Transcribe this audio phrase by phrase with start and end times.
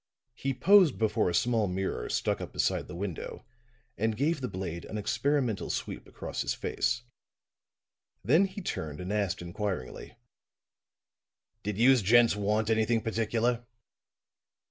[0.33, 3.45] He posed before a small mirror stuck up beside the window
[3.99, 7.03] and gave the blade an experimental sweep across his face.
[8.23, 10.17] Then he turned and asked inquiringly:
[11.61, 13.63] "Did youse gents want anything particular?"